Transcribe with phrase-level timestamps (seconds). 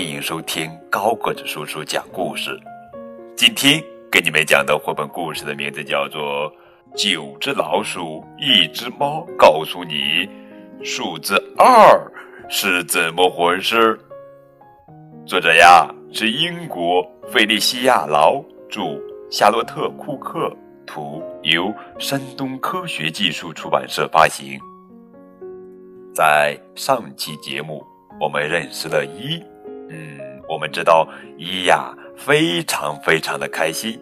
[0.00, 2.58] 欢迎收听高个子叔叔讲故事。
[3.36, 6.50] 今天给你们讲的绘本故事的名字叫做
[6.96, 10.26] 《九只老鼠，一只猫》，告诉你
[10.82, 12.10] 数字二
[12.48, 14.00] 是怎么回事。
[15.26, 18.98] 作者呀是英国费利西亚劳著，
[19.30, 20.50] 夏洛特库克
[20.86, 24.58] 图，由山东科学技术出版社发行。
[26.14, 27.84] 在上期节目，
[28.18, 29.38] 我们认识了一。
[29.90, 30.18] 嗯，
[30.48, 34.00] 我们知道一呀非常非常的开心。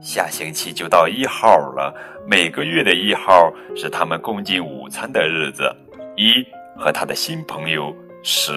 [0.00, 1.94] 下星期就到一号了，
[2.26, 5.70] 每个月的一号是他们共进午餐的日子。
[6.16, 6.44] 一
[6.78, 8.52] 和他的新朋友十，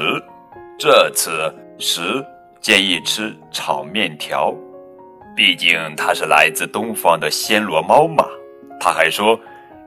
[0.77, 2.01] 这次十
[2.61, 4.53] 建议吃炒面条，
[5.35, 8.25] 毕竟他是来自东方的暹罗猫嘛。
[8.79, 9.37] 他还说，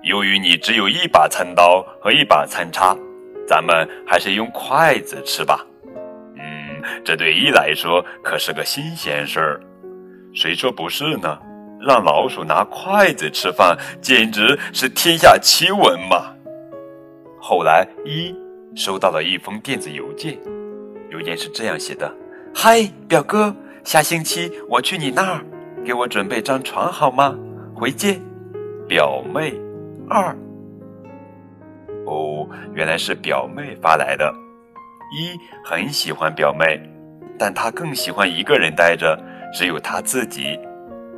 [0.03, 2.95] 由于你只有一把餐刀和一把餐叉，
[3.47, 5.65] 咱们还是用筷子吃吧。
[7.05, 9.61] 这对一来说可是个新鲜事儿，
[10.35, 11.39] 谁说不是呢？
[11.85, 16.33] 让老鼠拿筷子吃饭，简直是天下奇闻嘛！
[17.41, 18.33] 后来一
[18.77, 20.39] 收到了一封电子邮件，
[21.11, 22.09] 邮件是这样写的
[22.55, 23.53] ：“嗨，表哥，
[23.83, 25.45] 下星期我去你那儿，
[25.85, 27.37] 给我准备张床好吗？
[27.75, 28.21] 回见，
[28.87, 29.53] 表妹
[30.09, 30.37] 二。”
[32.07, 34.33] 哦，原来是表妹发来的。
[35.13, 36.81] 一很喜欢表妹，
[37.39, 39.19] 但他更喜欢一个人待着，
[39.53, 40.59] 只有他自己，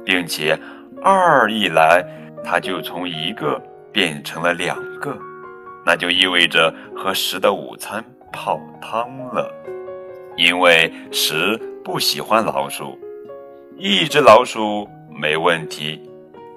[0.04, 0.58] 并且
[1.02, 2.04] 二一来，
[2.42, 3.60] 他就从一个
[3.92, 5.16] 变成了两个，
[5.86, 9.48] 那就意味着和十的午餐泡汤了，
[10.36, 12.98] 因为十不喜欢老鼠，
[13.76, 16.02] 一只老鼠没问题，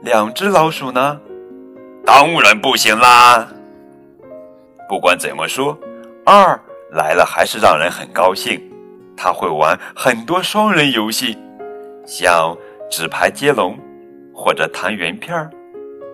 [0.02, 1.20] 两只老鼠呢，
[2.04, 3.48] 当然不行啦。
[4.90, 5.78] 不管怎么说，
[6.26, 6.60] 二。
[6.92, 8.62] 来了还是让人很高兴，
[9.16, 11.38] 他会玩很多双人游戏，
[12.06, 12.56] 像
[12.90, 13.78] 纸牌接龙
[14.34, 15.50] 或者弹圆片儿，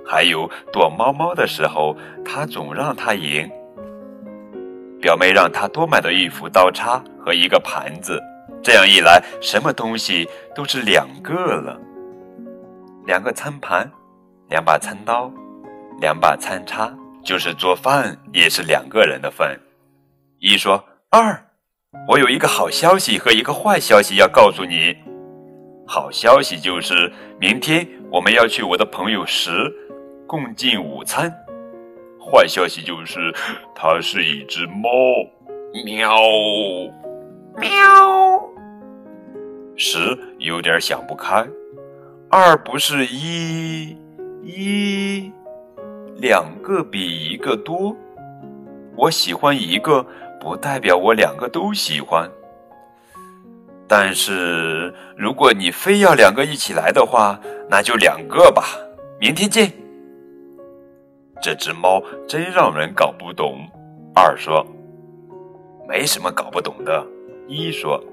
[0.06, 1.96] 还有躲猫猫的时候，
[2.26, 3.50] 他总让他赢。
[5.00, 8.20] 表妹让他多买了一副刀叉和一个盘子，
[8.64, 11.78] 这样一来，什么东西都是两个了。
[13.06, 13.90] 两个餐盘，
[14.50, 15.30] 两把餐刀，
[16.00, 16.90] 两把餐叉，
[17.22, 19.60] 就是做饭也是两个人的份。
[20.46, 21.42] 一说二，
[22.06, 24.94] 我有一个好消息和一个坏消息要告诉你。
[25.88, 27.10] 好消息就是
[27.40, 29.50] 明天我们要去我的朋友十
[30.28, 31.32] 共进午餐。
[32.20, 33.34] 坏消息就是
[33.74, 34.90] 它是一只猫，
[35.86, 36.12] 喵
[37.56, 38.44] 喵。
[39.78, 39.98] 十
[40.40, 41.48] 有点想不开，
[42.30, 43.96] 二不是一
[44.44, 45.32] 一
[46.18, 47.96] 两个比一个多，
[48.98, 50.06] 我喜欢一个。
[50.44, 52.30] 不代表我两个都喜欢，
[53.88, 57.40] 但是如果你非要两个一起来的话，
[57.70, 58.66] 那就两个吧。
[59.22, 59.72] 明天见。
[61.42, 63.66] 这只猫真让人搞不懂。
[64.14, 64.66] 二说，
[65.88, 67.08] 没什么搞不懂的。
[67.48, 68.04] 一说，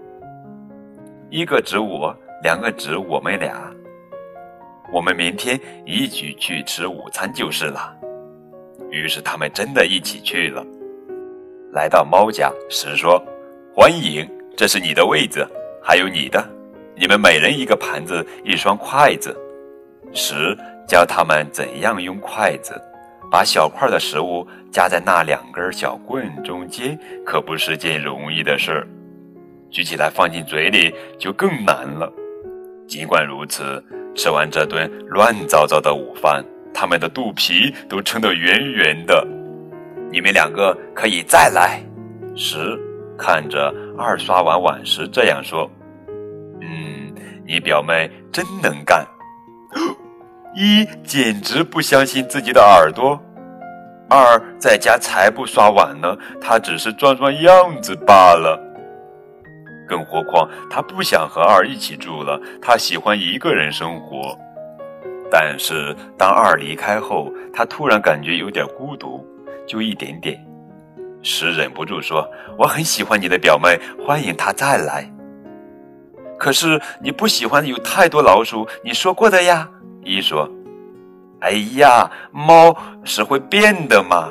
[1.30, 3.60] 一个指我，两个指我们俩。
[4.92, 7.92] 我们明天一起去吃午餐就是了。
[8.90, 10.64] 于是他们真的一起去了。
[11.72, 13.22] 来到猫家，时说
[13.72, 15.46] ：“欢迎，这是你的位子，
[15.80, 16.44] 还有你的，
[16.96, 19.36] 你们每人一个盘子，一双筷子。”
[20.12, 20.56] 十
[20.88, 22.74] 教他们怎样用筷子，
[23.30, 28.86] 把小块的食物夹在那两根小棍中间，可不是件容易的事儿。
[29.70, 32.12] 举起来放进嘴里就更难了。
[32.88, 33.80] 尽管如此，
[34.16, 36.44] 吃完这顿乱糟糟的午饭，
[36.74, 39.24] 他们的肚皮都撑得圆圆的。
[40.10, 41.80] 你们两个可以再来。
[42.36, 42.78] 十
[43.18, 45.70] 看着二刷完碗时这样说
[46.62, 47.14] ：“嗯，
[47.46, 49.06] 你表妹真能干。
[50.56, 53.20] ”一简直不相信自己的耳朵。
[54.08, 58.58] 二在家才不刷碗呢，他只是装装样子罢了。
[59.86, 64.36] 更何况他不想和二一起住了，他喜欢一个人生活。
[65.30, 69.24] 但是当二离开后，他突然感觉有点孤独。
[69.70, 70.44] 就一点点，
[71.22, 72.28] 十忍不住说
[72.58, 75.08] ：“我很喜欢你的表妹，欢迎她再来。”
[76.36, 79.70] 可是你不喜欢有太多老鼠，你说过的呀。
[80.02, 80.50] 一说
[81.38, 84.30] ：“哎呀，猫是会变的嘛。”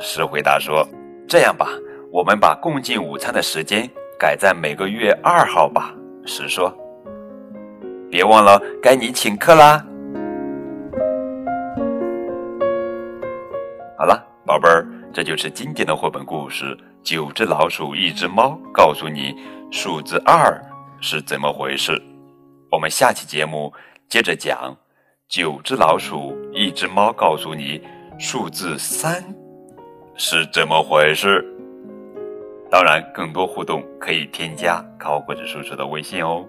[0.00, 0.84] 十回答说
[1.28, 1.68] ：“这样吧，
[2.10, 3.88] 我们把共进午餐的时间
[4.18, 5.94] 改在每个月二号吧。”
[6.26, 6.76] 十说
[8.10, 9.86] ：“别忘了，该你请客啦。”
[15.20, 19.36] 这就是今天的绘本故事：九只老鼠，一只猫，告诉你
[19.70, 20.58] 数字二
[21.02, 21.92] 是怎么回事。
[22.70, 23.70] 我们下期节目
[24.08, 24.74] 接着讲：
[25.28, 27.82] 九只老鼠，一只猫，告诉你
[28.18, 29.22] 数字三
[30.14, 31.44] 是怎么回事。
[32.70, 36.46] 当然，更多互动可以添加高个子叔叔的微信哦。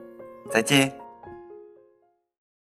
[0.50, 1.01] 再见。